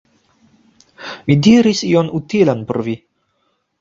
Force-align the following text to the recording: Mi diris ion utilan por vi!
Mi 1.27 1.35
diris 1.47 1.83
ion 1.91 2.11
utilan 2.21 2.65
por 2.73 2.85
vi! 2.89 2.97